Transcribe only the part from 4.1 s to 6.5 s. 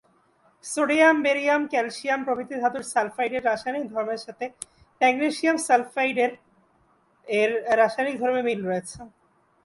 সাথে ম্যাগনেসিয়াম সালফাইডের